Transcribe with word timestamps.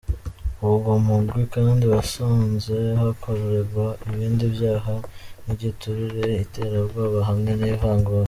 Uwo 0.71 0.93
mugwi 1.07 1.41
kandi 1.55 1.83
wasanze 1.93 2.75
hakoregwa 2.99 3.87
ibindi 4.09 4.45
vyaha 4.55 4.93
nk'igiturire, 5.41 6.29
iterabwoba 6.45 7.19
hamwe 7.29 7.51
n'ivangura. 7.59 8.19